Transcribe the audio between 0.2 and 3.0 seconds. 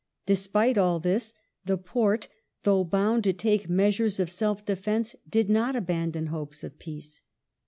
Despite all this, the Porte, though